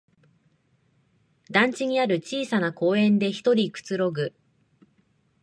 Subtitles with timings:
[1.51, 4.33] 団地にある小さな公園でひとりくつろぐ